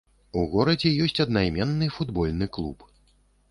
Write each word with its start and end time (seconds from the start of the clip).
У 0.39 0.45
горадзе 0.53 0.91
ёсць 1.05 1.21
аднайменны 1.27 1.91
футбольны 1.99 2.51
клуб. 2.59 2.91